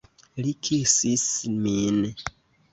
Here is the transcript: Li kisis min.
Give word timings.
Li 0.45 0.53
kisis 0.69 1.27
min. 1.61 2.03